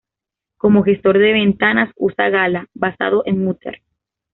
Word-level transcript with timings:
Como 0.57 0.81
gestor 0.81 1.19
de 1.19 1.31
ventanas 1.31 1.91
usa 1.95 2.31
Gala, 2.31 2.65
basado 2.73 3.21
en 3.27 3.43
Mutter. 3.45 3.83